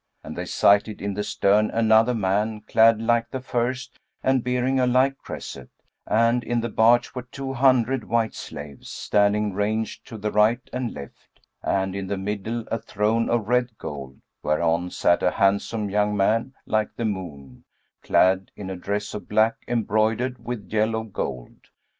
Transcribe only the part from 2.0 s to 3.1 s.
man, clad